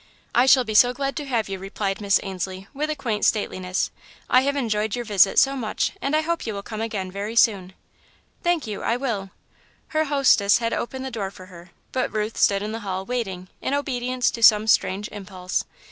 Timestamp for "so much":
5.37-5.91